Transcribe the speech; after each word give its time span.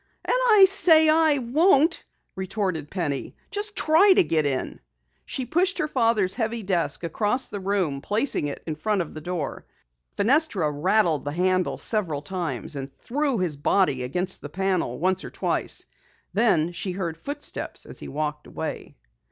"And 0.25 0.35
I 0.35 0.65
say 0.67 1.09
I 1.09 1.37
won't!" 1.37 2.03
retorted 2.35 2.89
Penny. 2.89 3.35
"Just 3.51 3.75
try 3.75 4.13
to 4.13 4.23
get 4.23 4.47
in!" 4.47 4.79
She 5.25 5.45
pushed 5.45 5.77
her 5.77 5.87
father's 5.87 6.33
heavy 6.33 6.63
desk 6.63 7.03
across 7.03 7.45
the 7.49 7.59
room, 7.59 8.01
placing 8.01 8.47
it 8.47 8.63
in 8.65 8.73
front 8.73 9.03
of 9.03 9.13
the 9.13 9.21
door. 9.21 9.67
Fenestra 10.17 10.71
rattled 10.71 11.23
the 11.23 11.31
handle 11.31 11.77
several 11.77 12.23
times, 12.23 12.75
and 12.75 12.89
threw 12.97 13.37
his 13.37 13.57
body 13.57 14.01
against 14.01 14.41
the 14.41 14.49
panel 14.49 14.97
once 14.97 15.23
or 15.23 15.29
twice. 15.29 15.85
Then 16.33 16.71
she 16.71 16.93
heard 16.93 17.15
footsteps 17.15 17.85
as 17.85 17.99
he 17.99 18.07
walked 18.07 18.47
away. 18.47 18.95